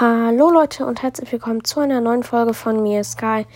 Hallo 0.00 0.48
Leute 0.48 0.86
und 0.86 1.02
herzlich 1.02 1.30
willkommen 1.30 1.62
zu 1.62 1.78
einer 1.78 2.00
neuen 2.00 2.22
Folge 2.22 2.54
von 2.54 2.82
mir 2.82 3.04
Sky. 3.04 3.46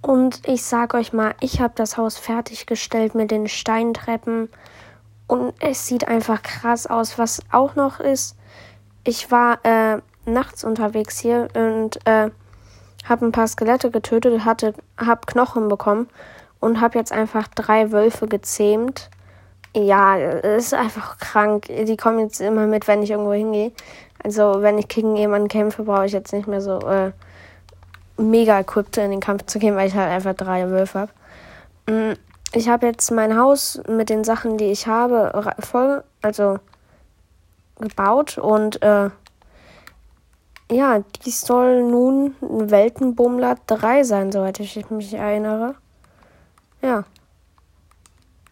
Und 0.00 0.46
ich 0.46 0.62
sag 0.62 0.94
euch 0.94 1.12
mal, 1.12 1.34
ich 1.40 1.60
habe 1.60 1.72
das 1.74 1.96
Haus 1.96 2.18
fertiggestellt 2.18 3.16
mit 3.16 3.32
den 3.32 3.48
Steintreppen 3.48 4.48
und 5.26 5.54
es 5.58 5.88
sieht 5.88 6.06
einfach 6.06 6.40
krass 6.44 6.86
aus. 6.86 7.18
Was 7.18 7.42
auch 7.50 7.74
noch 7.74 7.98
ist, 7.98 8.36
ich 9.02 9.32
war 9.32 9.58
äh, 9.64 10.00
nachts 10.24 10.62
unterwegs 10.62 11.18
hier 11.18 11.48
und 11.52 11.98
äh, 12.06 12.30
habe 13.04 13.26
ein 13.26 13.32
paar 13.32 13.48
Skelette 13.48 13.90
getötet, 13.90 14.44
hatte, 14.44 14.74
hab 14.96 15.26
Knochen 15.26 15.66
bekommen 15.66 16.08
und 16.60 16.80
habe 16.80 16.96
jetzt 16.96 17.10
einfach 17.10 17.48
drei 17.48 17.90
Wölfe 17.90 18.28
gezähmt. 18.28 19.10
Ja, 19.74 20.16
ist 20.16 20.74
einfach 20.74 21.18
krank. 21.18 21.66
Die 21.66 21.96
kommen 21.96 22.18
jetzt 22.20 22.40
immer 22.40 22.66
mit, 22.66 22.86
wenn 22.86 23.02
ich 23.02 23.10
irgendwo 23.10 23.32
hingehe. 23.32 23.72
Also 24.22 24.62
wenn 24.62 24.78
ich 24.78 24.88
gegen 24.88 25.16
jemanden 25.16 25.48
kämpfe, 25.48 25.82
brauche 25.82 26.06
ich 26.06 26.12
jetzt 26.12 26.32
nicht 26.32 26.46
mehr 26.46 26.60
so 26.60 26.78
äh, 26.80 27.12
mega 28.16 28.60
equipped 28.60 28.96
in 28.98 29.10
den 29.10 29.20
Kampf 29.20 29.46
zu 29.46 29.58
gehen, 29.58 29.76
weil 29.76 29.88
ich 29.88 29.94
halt 29.94 30.10
einfach 30.10 30.34
drei 30.34 30.70
Wölfe 30.70 31.00
habe. 31.00 31.12
Mm, 31.86 32.16
ich 32.54 32.68
habe 32.68 32.86
jetzt 32.86 33.10
mein 33.10 33.36
Haus 33.36 33.80
mit 33.88 34.10
den 34.10 34.24
Sachen, 34.24 34.58
die 34.58 34.66
ich 34.66 34.86
habe, 34.86 35.54
voll, 35.58 36.04
also 36.20 36.58
gebaut 37.80 38.38
und 38.38 38.80
äh, 38.82 39.10
ja, 40.70 41.02
dies 41.24 41.42
soll 41.42 41.82
nun 41.82 42.34
Weltenbummler 42.40 43.56
3 43.66 44.04
sein, 44.04 44.32
soweit 44.32 44.60
ich 44.60 44.88
mich 44.90 45.12
erinnere. 45.12 45.74
Ja. 46.80 47.04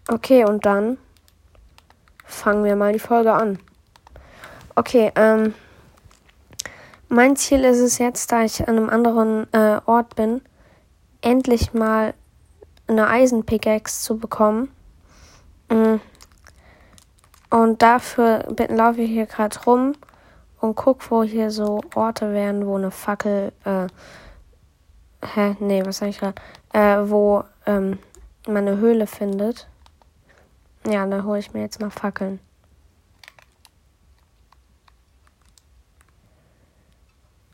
Okay, 0.09 0.45
und 0.45 0.67
dann 0.67 0.99
fangen 2.25 2.65
wir 2.65 2.77
mal 2.77 2.93
die 2.93 2.99
Folge 2.99 3.33
an. 3.33 3.59
Okay, 4.77 5.13
ähm, 5.17 5.55
mein 7.09 7.35
Ziel 7.37 7.65
ist 7.65 7.81
es 7.81 7.99
jetzt, 7.99 8.31
da 8.31 8.45
ich 8.45 8.67
an 8.69 8.77
einem 8.77 8.89
anderen 8.89 9.53
äh, 9.53 9.81
Ort 9.85 10.15
bin, 10.15 10.43
endlich 11.23 11.73
mal 11.75 12.15
eine 12.87 13.09
Eisenpickaxe 13.09 14.03
zu 14.03 14.19
bekommen. 14.19 14.71
Mm. 15.69 15.97
Und 17.51 17.83
dafür 17.83 18.45
laufe 18.69 19.01
ich 19.01 19.11
hier 19.11 19.27
gerade 19.27 19.59
rum 19.67 19.95
und 20.61 20.77
guck, 20.77 21.11
wo 21.11 21.25
hier 21.25 21.51
so 21.51 21.81
Orte 21.97 22.33
wären, 22.33 22.65
wo 22.65 22.77
eine 22.77 22.93
Fackel, 22.93 23.53
äh, 23.65 23.89
hä, 25.35 25.57
nee, 25.59 25.85
was 25.85 25.99
sag 25.99 26.11
ich 26.11 26.21
gerade, 26.21 26.41
äh, 26.73 27.11
wo 27.11 27.43
ähm, 27.67 27.99
man 28.47 28.69
eine 28.69 28.77
Höhle 28.77 29.09
findet. 29.09 29.67
Ja, 30.87 31.05
da 31.07 31.25
hole 31.25 31.41
ich 31.41 31.53
mir 31.53 31.63
jetzt 31.63 31.81
mal 31.81 31.91
Fackeln. 31.91 32.39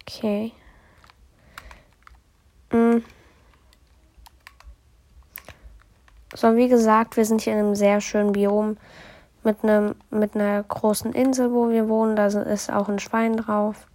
Okay. 0.08 0.52
Mm. 2.70 2.98
So, 6.34 6.54
wie 6.54 6.68
gesagt, 6.68 7.16
wir 7.16 7.24
sind 7.24 7.40
hier 7.40 7.54
in 7.54 7.58
einem 7.60 7.74
sehr 7.74 8.00
schönen 8.00 8.32
Biom 8.32 8.76
mit, 9.42 9.64
einem, 9.64 9.94
mit 10.10 10.34
einer 10.34 10.62
großen 10.62 11.12
Insel, 11.12 11.52
wo 11.52 11.70
wir 11.70 11.88
wohnen. 11.88 12.14
Da 12.14 12.26
ist 12.26 12.70
auch 12.70 12.88
ein 12.88 12.98
Schwein 12.98 13.36
drauf. 13.36 13.86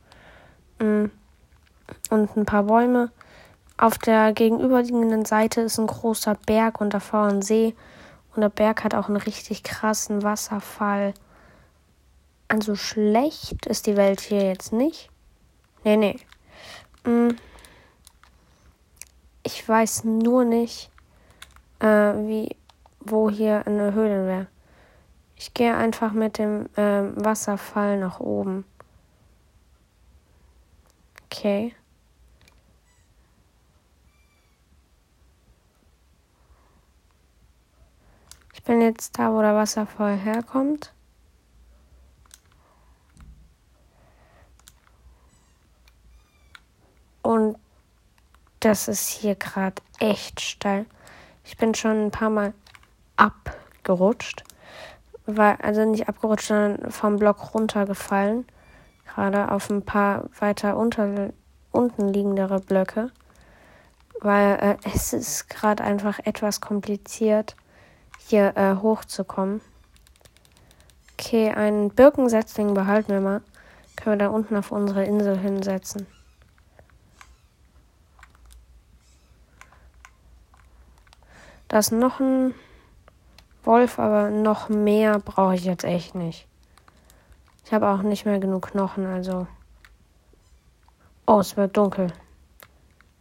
Mm. 0.79 1.05
Und 2.09 2.35
ein 2.35 2.45
paar 2.45 2.63
Bäume. 2.63 3.11
Auf 3.77 3.97
der 3.97 4.33
gegenüberliegenden 4.33 5.25
Seite 5.25 5.61
ist 5.61 5.77
ein 5.77 5.87
großer 5.87 6.35
Berg 6.45 6.81
und 6.81 6.93
davor 6.93 7.27
ein 7.27 7.41
See. 7.41 7.75
Und 8.35 8.41
der 8.41 8.49
Berg 8.49 8.83
hat 8.83 8.95
auch 8.95 9.07
einen 9.07 9.17
richtig 9.17 9.63
krassen 9.63 10.23
Wasserfall. 10.23 11.13
Also 12.47 12.75
schlecht 12.75 13.65
ist 13.65 13.87
die 13.87 13.95
Welt 13.95 14.19
hier 14.21 14.43
jetzt 14.43 14.73
nicht. 14.73 15.10
Nee, 15.83 15.97
nee. 15.97 16.19
Hm. 17.05 17.35
Ich 19.43 19.67
weiß 19.67 20.03
nur 20.03 20.45
nicht, 20.45 20.91
äh, 21.79 21.85
wie, 21.87 22.55
wo 22.99 23.29
hier 23.29 23.65
eine 23.65 23.93
Höhle 23.93 24.27
wäre. 24.27 24.47
Ich 25.35 25.53
gehe 25.55 25.75
einfach 25.75 26.11
mit 26.11 26.37
dem 26.37 26.67
äh, 26.75 27.03
Wasserfall 27.15 27.97
nach 27.99 28.19
oben. 28.19 28.63
Okay. 31.25 31.75
Ich 38.53 38.63
bin 38.63 38.81
jetzt 38.81 39.17
da, 39.17 39.33
wo 39.33 39.41
der 39.41 39.55
Wasserfall 39.55 40.15
herkommt. 40.15 40.93
Und 47.23 47.57
das 48.61 48.87
ist 48.87 49.07
hier 49.09 49.35
gerade 49.35 49.81
echt 49.99 50.39
steil. 50.39 50.85
Ich 51.43 51.57
bin 51.57 51.73
schon 51.75 52.05
ein 52.05 52.11
paar 52.11 52.29
Mal 52.29 52.53
abgerutscht. 53.17 54.43
Weil, 55.25 55.57
also 55.61 55.83
nicht 55.83 56.07
abgerutscht, 56.07 56.47
sondern 56.47 56.91
vom 56.91 57.17
Block 57.17 57.53
runtergefallen. 57.53 58.45
Gerade 59.05 59.51
auf 59.51 59.69
ein 59.69 59.83
paar 59.83 60.29
weiter 60.39 60.77
unter, 60.77 61.31
unten 61.71 62.13
liegendere 62.13 62.59
Blöcke. 62.59 63.11
Weil 64.19 64.57
äh, 64.59 64.77
es 64.93 65.13
ist 65.13 65.49
gerade 65.49 65.83
einfach 65.83 66.19
etwas 66.19 66.61
kompliziert, 66.61 67.55
hier 68.19 68.55
äh, 68.55 68.75
hochzukommen. 68.75 69.61
Okay, 71.13 71.51
einen 71.51 71.89
Birkensetzling 71.89 72.75
behalten 72.75 73.11
wir 73.11 73.21
mal. 73.21 73.41
Können 73.95 74.19
wir 74.19 74.25
da 74.25 74.31
unten 74.31 74.55
auf 74.55 74.71
unsere 74.71 75.03
Insel 75.03 75.37
hinsetzen. 75.37 76.07
Da 81.71 81.79
ist 81.79 81.93
noch 81.93 82.19
ein 82.19 82.53
Wolf, 83.63 83.97
aber 83.97 84.29
noch 84.29 84.67
mehr 84.67 85.19
brauche 85.19 85.55
ich 85.55 85.63
jetzt 85.63 85.85
echt 85.85 86.15
nicht. 86.15 86.45
Ich 87.63 87.71
habe 87.71 87.87
auch 87.87 88.01
nicht 88.01 88.25
mehr 88.25 88.39
genug 88.39 88.71
Knochen, 88.71 89.05
also. 89.05 89.47
Oh, 91.25 91.39
es 91.39 91.55
wird 91.55 91.77
dunkel. 91.77 92.11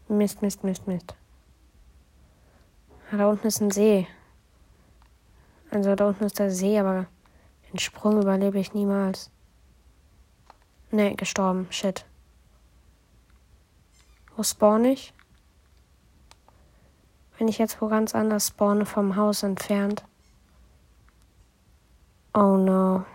Mist, 0.08 0.42
Mist, 0.42 0.64
Mist, 0.64 0.88
Mist. 0.88 1.14
da 3.12 3.28
unten 3.28 3.46
ist 3.46 3.60
ein 3.60 3.70
See. 3.70 4.08
Also 5.70 5.94
da 5.94 6.08
unten 6.08 6.24
ist 6.24 6.40
der 6.40 6.50
See, 6.50 6.76
aber 6.76 7.06
den 7.72 7.78
Sprung 7.78 8.20
überlebe 8.20 8.58
ich 8.58 8.74
niemals. 8.74 9.30
Ne, 10.90 11.14
gestorben. 11.14 11.68
Shit. 11.70 12.04
Wo 14.34 14.42
spawn 14.42 14.86
ich? 14.86 15.14
Wenn 17.40 17.48
ich 17.48 17.56
jetzt 17.56 17.80
wo 17.80 17.88
ganz 17.88 18.14
anders 18.14 18.48
spawne 18.48 18.84
vom 18.84 19.16
Haus 19.16 19.42
entfernt. 19.42 20.04
Oh 22.34 22.58
no. 22.58 23.06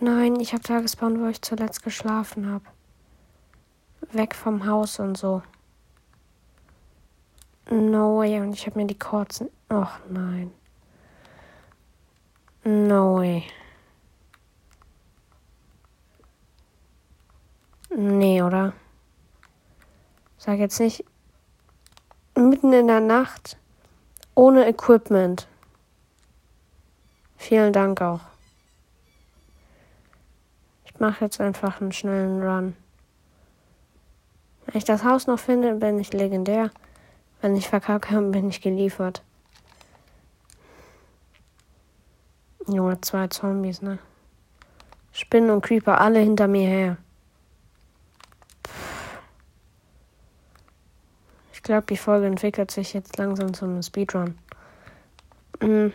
Nein, 0.00 0.38
ich 0.38 0.52
habe 0.52 0.62
da 0.62 0.80
gespawnt, 0.80 1.18
wo 1.18 1.28
ich 1.28 1.40
zuletzt 1.40 1.82
geschlafen 1.82 2.46
habe. 2.52 2.66
Weg 4.12 4.34
vom 4.34 4.66
Haus 4.66 4.98
und 4.98 5.16
so. 5.16 5.40
No 7.70 8.18
way. 8.18 8.38
Und 8.40 8.52
ich 8.52 8.66
habe 8.66 8.78
mir 8.78 8.86
die 8.86 8.98
kurzen. 8.98 9.48
Ach 9.70 9.98
nein. 10.10 10.52
No 12.64 13.16
way. 13.16 13.44
Nee, 17.88 18.42
oder? 18.42 18.74
Sag 20.36 20.58
jetzt 20.58 20.80
nicht, 20.80 21.06
mitten 22.40 22.72
in 22.72 22.86
der 22.86 23.00
Nacht 23.00 23.56
ohne 24.34 24.66
Equipment. 24.66 25.46
Vielen 27.36 27.72
Dank 27.72 28.00
auch. 28.00 28.20
Ich 30.84 30.98
mache 30.98 31.24
jetzt 31.24 31.40
einfach 31.40 31.80
einen 31.80 31.92
schnellen 31.92 32.42
Run. 32.42 32.76
Wenn 34.66 34.76
ich 34.76 34.84
das 34.84 35.04
Haus 35.04 35.26
noch 35.26 35.38
finde, 35.38 35.74
bin 35.74 35.98
ich 35.98 36.12
legendär. 36.12 36.70
Wenn 37.40 37.56
ich 37.56 37.68
verkacke, 37.68 38.20
bin 38.30 38.48
ich 38.48 38.60
geliefert. 38.60 39.22
Junge, 42.66 43.00
zwei 43.00 43.26
Zombies, 43.28 43.82
ne? 43.82 43.98
Spinnen 45.12 45.50
und 45.50 45.62
Creeper 45.62 46.00
alle 46.00 46.20
hinter 46.20 46.46
mir 46.46 46.68
her. 46.68 46.96
Ich 51.60 51.64
glaube, 51.64 51.86
die 51.90 51.98
Folge 51.98 52.26
entwickelt 52.26 52.70
sich 52.70 52.94
jetzt 52.94 53.18
langsam 53.18 53.52
zum 53.52 53.82
Speedrun. 53.82 54.38
Mm. 55.60 55.88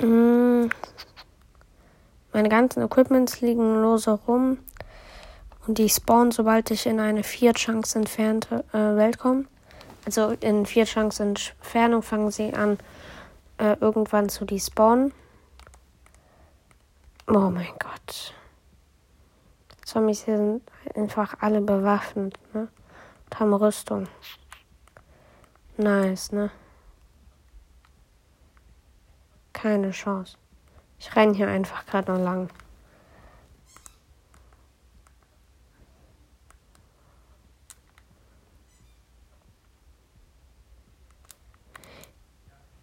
Mm. 0.00 0.70
Meine 2.32 2.48
ganzen 2.48 2.80
Equipments 2.84 3.40
liegen 3.40 3.82
lose 3.82 4.20
rum 4.28 4.58
und 5.66 5.78
die 5.78 5.88
spawnen, 5.88 6.30
sobald 6.30 6.70
ich 6.70 6.86
in 6.86 7.00
eine 7.00 7.24
4 7.24 7.54
Chunks 7.54 7.96
entfernte 7.96 8.64
äh, 8.72 8.94
Welt 8.94 9.18
komme. 9.18 9.46
Also 10.06 10.36
in 10.38 10.64
4 10.64 10.86
Chunks 10.86 11.18
Entfernung 11.18 12.02
fangen 12.02 12.30
sie 12.30 12.54
an, 12.54 12.78
äh, 13.58 13.74
irgendwann 13.80 14.28
zu 14.28 14.44
despawnen. 14.44 15.12
Oh 17.26 17.50
mein 17.50 17.74
Gott. 17.80 18.32
Zombies 19.88 20.26
hier 20.26 20.36
sind 20.36 20.62
einfach 20.94 21.36
alle 21.40 21.62
bewaffnet, 21.62 22.38
ne? 22.52 22.68
Und 23.24 23.40
haben 23.40 23.54
Rüstung. 23.54 24.06
Nice, 25.78 26.30
ne? 26.30 26.50
Keine 29.54 29.92
Chance. 29.92 30.36
Ich 30.98 31.16
renne 31.16 31.32
hier 31.32 31.48
einfach 31.48 31.86
gerade 31.86 32.12
nur 32.12 32.20
lang. 32.20 32.50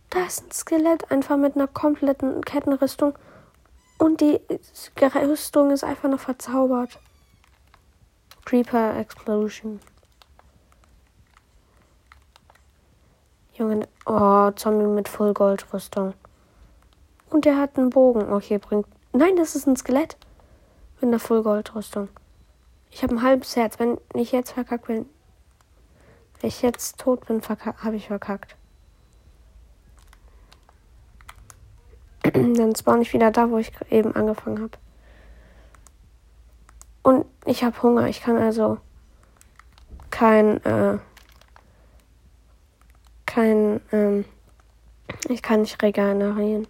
Da 0.09 0.25
ist 0.25 0.43
ein 0.43 0.51
Skelett 0.51 1.11
einfach 1.11 1.37
mit 1.37 1.55
einer 1.55 1.67
kompletten 1.67 2.43
Kettenrüstung. 2.43 3.15
Und 4.05 4.21
die 4.21 4.39
Rüstung 5.01 5.71
ist 5.71 5.83
einfach 5.83 6.07
noch 6.07 6.19
verzaubert. 6.19 6.99
Creeper 8.45 8.99
Explosion. 8.99 9.79
Junge, 13.55 13.87
oh, 14.05 14.51
Zombie 14.51 14.85
mit 14.85 15.09
Vollgoldrüstung. 15.09 16.13
Und 17.31 17.45
der 17.45 17.57
hat 17.57 17.79
einen 17.79 17.89
Bogen. 17.89 18.31
Okay, 18.31 18.59
bringt. 18.59 18.85
Nein, 19.11 19.37
das 19.37 19.55
ist 19.55 19.65
ein 19.65 19.75
Skelett. 19.75 20.17
Mit 21.01 21.05
einer 21.05 21.17
Vollgoldrüstung. 21.17 22.09
Ich 22.91 23.01
habe 23.01 23.15
ein 23.15 23.23
halbes 23.23 23.55
Herz. 23.55 23.79
Wenn 23.79 23.97
ich 24.13 24.31
jetzt 24.31 24.51
verkackt 24.51 24.85
bin. 24.85 25.09
Wenn 26.41 26.47
ich 26.49 26.61
jetzt 26.61 26.99
tot 26.99 27.25
bin, 27.25 27.41
habe 27.41 27.95
ich 27.95 28.05
verkackt. 28.05 28.55
Dann 32.33 32.75
spawn 32.75 33.01
ich 33.01 33.13
wieder 33.13 33.31
da, 33.31 33.49
wo 33.49 33.57
ich 33.57 33.71
eben 33.89 34.15
angefangen 34.15 34.61
habe. 34.61 34.77
Und 37.03 37.25
ich 37.45 37.63
habe 37.63 37.81
Hunger. 37.83 38.07
Ich 38.07 38.21
kann 38.21 38.37
also 38.37 38.79
kein, 40.09 40.63
äh, 40.65 40.97
kein, 43.25 43.79
ähm, 43.91 44.25
ich 45.29 45.43
kann 45.43 45.61
nicht 45.61 45.81
regenerieren. 45.83 46.67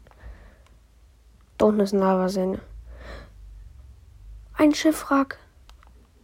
Da 1.58 1.68
unten 1.68 1.80
ist 1.82 1.94
ein 1.94 2.00
Lavasee. 2.00 2.60
Ein 4.56 4.74
Schiffwrack. 4.74 5.38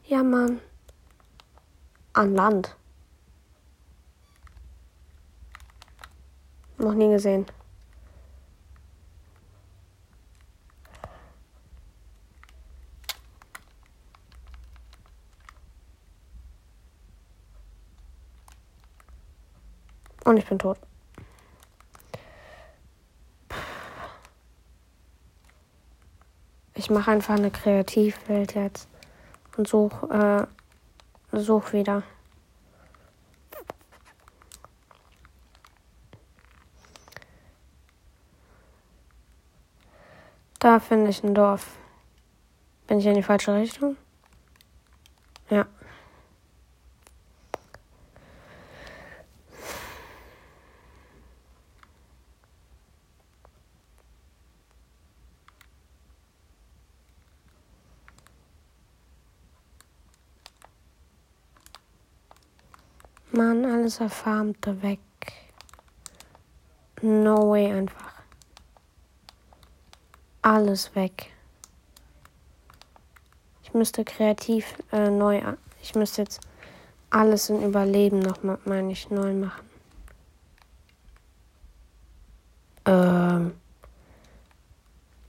Ja, 0.06 0.24
Mann. 0.24 0.60
An 2.14 2.36
Land. 2.36 2.76
Noch 6.78 6.94
nie 6.94 7.10
gesehen. 7.10 7.46
Und 20.32 20.38
ich 20.38 20.46
bin 20.46 20.60
tot. 20.60 20.78
Ich 26.74 26.90
mache 26.90 27.12
einfach 27.12 27.36
eine 27.36 27.52
Kreativwelt 27.52 28.56
jetzt 28.56 28.88
und 29.58 29.68
such, 29.68 29.92
äh, 30.10 30.48
such 31.34 31.74
wieder. 31.74 32.04
Da 40.60 40.80
finde 40.80 41.10
ich 41.10 41.22
ein 41.26 41.36
Dorf. 41.36 41.76
Bin 42.88 43.00
ich 43.00 43.06
in 43.06 43.16
die 43.16 43.24
falsche 43.24 43.54
Richtung? 43.54 43.98
Ja. 45.50 45.66
Mann, 63.34 63.66
alles 63.66 64.00
erfarmte 64.00 64.82
weg. 64.82 65.00
No 67.02 67.52
way 67.52 67.72
einfach. 67.72 68.14
Alles 70.42 70.94
weg. 70.96 71.32
Ich 73.64 73.74
müsste 73.74 74.04
kreativ 74.04 74.76
äh, 74.92 75.10
neu. 75.10 75.42
Ich 75.82 75.96
müsste 75.96 76.24
jetzt 76.24 76.42
alles 77.10 77.50
in 77.50 77.64
Überleben 77.64 78.20
noch, 78.20 78.40
meine 78.66 78.92
ich, 78.92 79.10
neu 79.10 79.34
machen. 79.34 79.70
Ähm. 82.86 83.54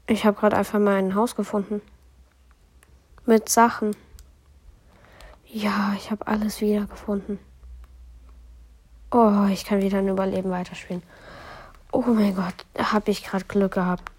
Ich 0.06 0.26
habe 0.26 0.38
gerade 0.38 0.56
einfach 0.56 0.78
mal 0.78 0.96
ein 0.96 1.14
Haus 1.14 1.36
gefunden. 1.36 1.80
Mit 3.24 3.48
Sachen. 3.48 3.96
Ja, 5.46 5.94
ich 5.96 6.10
habe 6.10 6.26
alles 6.26 6.60
wiedergefunden. 6.60 7.38
Oh, 9.14 9.46
ich 9.50 9.66
kann 9.66 9.82
wieder 9.82 9.98
ein 9.98 10.08
Überleben 10.08 10.50
weiterspielen. 10.50 11.02
Oh 11.92 12.00
mein 12.00 12.34
Gott, 12.34 12.54
habe 12.78 13.10
ich 13.10 13.22
gerade 13.22 13.44
Glück 13.44 13.74
gehabt. 13.74 14.10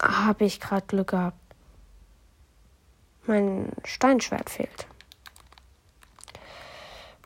Habe 0.00 0.46
ich 0.46 0.58
gerade 0.58 0.86
Glück 0.86 1.08
gehabt. 1.08 1.36
Mein 3.26 3.72
Steinschwert 3.84 4.48
fehlt. 4.48 4.86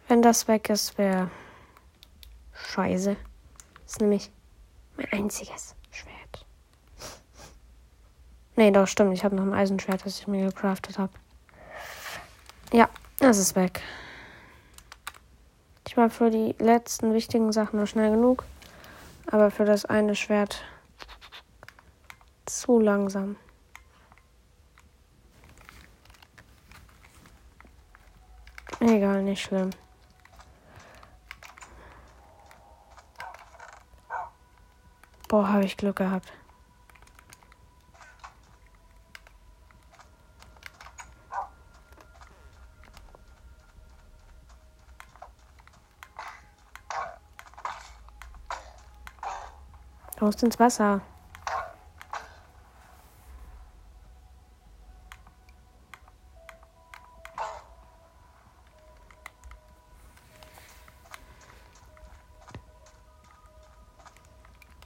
Wenn 0.09 0.21
das 0.21 0.49
weg 0.49 0.69
ist, 0.69 0.99
wäre 0.99 1.31
scheiße. 2.53 3.17
Das 3.85 3.93
ist 3.93 4.01
nämlich 4.01 4.29
mein 4.97 5.13
einziges 5.13 5.77
Schwert. 5.93 6.45
Nee, 8.57 8.73
doch, 8.73 8.89
stimmt. 8.89 9.15
Ich 9.15 9.23
habe 9.23 9.37
noch 9.37 9.45
ein 9.45 9.55
Eisenschwert, 9.55 10.05
das 10.05 10.19
ich 10.19 10.27
mir 10.27 10.47
gecraftet 10.47 10.99
habe. 10.99 11.13
Ja, 12.73 12.89
das 13.21 13.39
ist 13.39 13.55
weg. 13.55 13.81
Ich 15.91 15.97
war 15.97 16.09
für 16.09 16.31
die 16.31 16.55
letzten 16.61 17.15
wichtigen 17.15 17.51
Sachen 17.51 17.79
nur 17.79 17.87
schnell 17.89 18.13
genug, 18.13 18.45
aber 19.29 19.51
für 19.51 19.65
das 19.65 19.85
eine 19.85 20.15
Schwert 20.15 20.63
zu 22.47 22.79
langsam. 22.79 23.35
Egal, 28.79 29.25
nicht 29.25 29.43
schlimm. 29.43 29.71
Boah, 35.26 35.49
habe 35.49 35.64
ich 35.64 35.76
Glück 35.76 35.97
gehabt. 35.97 36.33
Musst 50.31 50.45
ins 50.45 50.61
Wasser. 50.61 51.01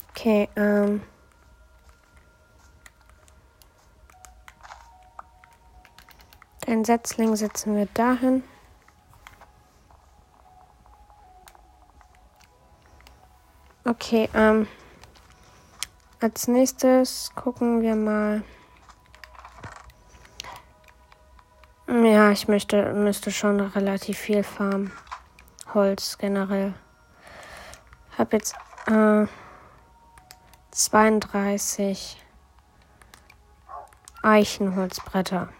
Okay, 0.08 0.48
ähm. 0.56 1.02
Den 6.66 6.86
Setzling 6.86 7.36
setzen 7.36 7.76
wir 7.76 7.84
dahin. 7.92 8.42
Okay, 13.84 14.30
ähm. 14.32 14.66
Als 16.24 16.48
nächstes 16.48 17.32
gucken 17.34 17.82
wir 17.82 17.94
mal. 17.96 18.42
Ja, 21.86 22.30
ich 22.30 22.48
möchte, 22.48 22.94
müsste 22.94 23.30
schon 23.30 23.60
relativ 23.60 24.16
viel 24.20 24.42
farmen. 24.42 24.90
Holz 25.74 26.16
generell. 26.16 26.72
Hab 28.16 28.32
jetzt 28.32 28.54
äh, 28.86 29.26
32 30.70 32.24
Eichenholzbretter. 34.22 35.50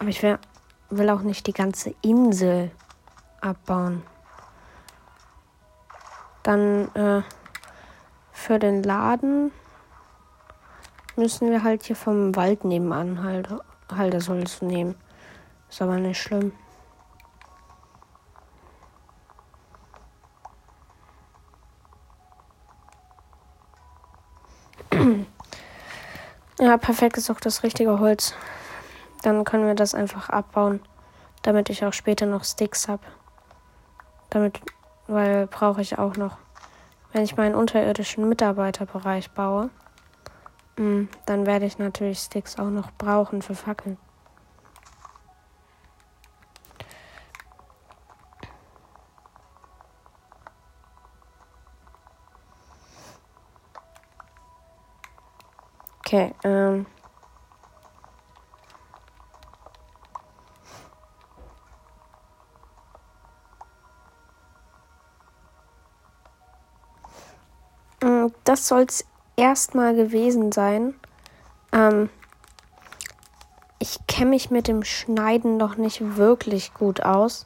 Aber 0.00 0.08
ich 0.08 0.20
will, 0.20 0.40
will 0.90 1.10
auch 1.10 1.22
nicht 1.22 1.46
die 1.46 1.52
ganze 1.52 1.94
Insel 2.02 2.72
abbauen. 3.40 4.02
Dann 6.46 6.94
äh, 6.94 7.22
für 8.30 8.60
den 8.60 8.84
Laden 8.84 9.50
müssen 11.16 11.50
wir 11.50 11.64
halt 11.64 11.82
hier 11.82 11.96
vom 11.96 12.36
Wald 12.36 12.64
nebenan 12.64 13.24
halt, 13.24 13.48
halt 13.92 14.14
das 14.14 14.28
Holz 14.28 14.62
nehmen. 14.62 14.94
Ist 15.68 15.82
aber 15.82 15.96
nicht 15.96 16.22
schlimm. 16.22 16.52
ja, 26.60 26.76
perfekt 26.76 27.16
ist 27.16 27.28
auch 27.28 27.40
das 27.40 27.64
richtige 27.64 27.98
Holz. 27.98 28.34
Dann 29.22 29.42
können 29.42 29.66
wir 29.66 29.74
das 29.74 29.96
einfach 29.96 30.28
abbauen, 30.28 30.78
damit 31.42 31.70
ich 31.70 31.84
auch 31.84 31.92
später 31.92 32.26
noch 32.26 32.44
Sticks 32.44 32.86
habe. 32.86 33.02
Damit, 34.30 34.60
weil 35.06 35.46
brauche 35.46 35.80
ich 35.80 35.98
auch 35.98 36.16
noch. 36.16 36.38
Wenn 37.12 37.22
ich 37.24 37.36
meinen 37.36 37.54
unterirdischen 37.54 38.28
Mitarbeiterbereich 38.28 39.30
baue, 39.30 39.70
mm, 40.76 41.04
dann 41.26 41.46
werde 41.46 41.66
ich 41.66 41.78
natürlich 41.78 42.18
Sticks 42.18 42.58
auch 42.58 42.70
noch 42.70 42.90
brauchen 42.92 43.42
für 43.42 43.54
Fackeln. 43.54 43.96
Okay, 56.00 56.32
ähm. 56.44 56.86
Das 68.56 68.68
soll 68.68 68.86
es 68.88 69.04
erstmal 69.36 69.94
gewesen 69.94 70.50
sein. 70.50 70.94
Ähm, 71.72 72.08
ich 73.78 73.98
kenne 74.06 74.30
mich 74.30 74.50
mit 74.50 74.66
dem 74.66 74.82
Schneiden 74.82 75.58
noch 75.58 75.76
nicht 75.76 76.16
wirklich 76.16 76.72
gut 76.72 77.02
aus. 77.02 77.44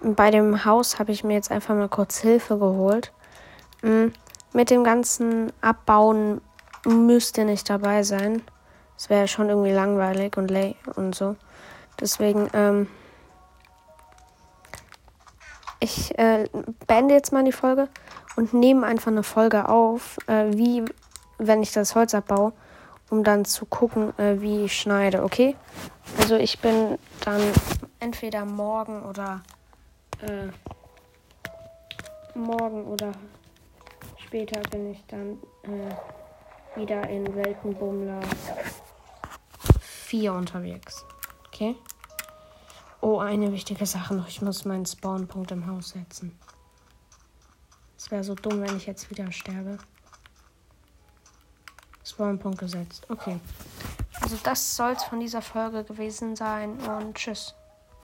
Bei 0.00 0.32
dem 0.32 0.64
Haus 0.64 0.98
habe 0.98 1.12
ich 1.12 1.22
mir 1.22 1.34
jetzt 1.34 1.52
einfach 1.52 1.76
mal 1.76 1.88
kurz 1.88 2.18
Hilfe 2.18 2.58
geholt. 2.58 3.12
Mhm. 3.82 4.12
Mit 4.52 4.70
dem 4.70 4.82
ganzen 4.82 5.52
Abbauen 5.60 6.40
müsste 6.84 7.44
nicht 7.44 7.70
dabei 7.70 8.02
sein. 8.02 8.42
Es 8.96 9.08
wäre 9.08 9.28
schon 9.28 9.48
irgendwie 9.48 9.70
langweilig 9.70 10.36
und 10.36 10.50
lay 10.50 10.74
und 10.96 11.14
so. 11.14 11.36
Deswegen, 12.00 12.50
ähm, 12.54 12.88
ich 15.80 16.18
äh, 16.18 16.48
beende 16.86 17.14
jetzt 17.14 17.32
mal 17.32 17.44
die 17.44 17.52
Folge 17.52 17.88
und 18.36 18.54
nehme 18.54 18.86
einfach 18.86 19.10
eine 19.10 19.22
Folge 19.22 19.68
auf, 19.68 20.18
äh, 20.26 20.46
wie 20.52 20.84
wenn 21.38 21.62
ich 21.62 21.72
das 21.72 21.94
Holz 21.94 22.14
abbaue, 22.14 22.52
um 23.10 23.24
dann 23.24 23.44
zu 23.44 23.66
gucken, 23.66 24.16
äh, 24.18 24.40
wie 24.40 24.64
ich 24.64 24.80
schneide, 24.80 25.22
okay? 25.22 25.56
Also 26.18 26.36
ich 26.36 26.58
bin 26.58 26.98
dann 27.24 27.40
entweder 28.00 28.44
morgen 28.44 29.02
oder 29.02 29.42
äh, 30.20 30.48
morgen 32.36 32.84
oder 32.84 33.12
später 34.18 34.60
bin 34.70 34.92
ich 34.92 35.04
dann 35.06 35.38
äh, 35.62 36.78
wieder 36.78 37.08
in 37.08 37.34
Weltenbummler 37.34 38.20
4 39.80 40.32
unterwegs. 40.32 41.04
Okay? 41.48 41.76
Oh, 43.10 43.20
eine 43.20 43.50
wichtige 43.52 43.86
Sache 43.86 44.12
noch. 44.12 44.28
Ich 44.28 44.42
muss 44.42 44.66
meinen 44.66 44.84
Spawnpunkt 44.84 45.50
im 45.50 45.66
Haus 45.66 45.88
setzen. 45.88 46.38
Es 47.96 48.10
wäre 48.10 48.22
so 48.22 48.34
dumm, 48.34 48.60
wenn 48.60 48.76
ich 48.76 48.84
jetzt 48.84 49.08
wieder 49.08 49.32
sterbe. 49.32 49.78
Spawnpunkt 52.04 52.58
gesetzt. 52.58 53.06
Okay. 53.08 53.40
Also 54.20 54.36
das 54.42 54.76
soll 54.76 54.92
es 54.92 55.04
von 55.04 55.20
dieser 55.20 55.40
Folge 55.40 55.84
gewesen 55.84 56.36
sein 56.36 56.78
und 56.80 57.14
tschüss. 57.14 57.54